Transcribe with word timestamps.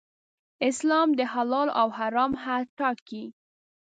اسلام 0.69 1.09
د 1.19 1.21
حلال 1.33 1.69
او 1.79 1.87
حرام 1.97 2.31
حد 2.43 2.67
ټاکي. 2.79 3.23